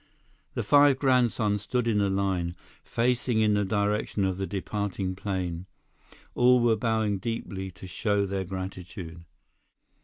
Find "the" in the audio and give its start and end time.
0.55-0.63, 3.53-3.63, 4.39-4.47